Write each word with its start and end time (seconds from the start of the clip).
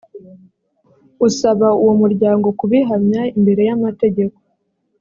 usaba 1.27 1.67
uwo 1.81 1.93
muryango 2.01 2.47
kubihamya 2.59 3.21
imbere 3.37 3.61
y’amategeko 3.67 4.37